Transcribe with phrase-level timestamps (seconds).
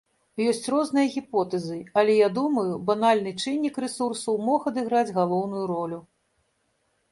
[0.51, 6.05] Ёсць розныя гіпотэзы, але я думаю, банальны чыннік рэсурсаў мог адыграць галоўную ролю.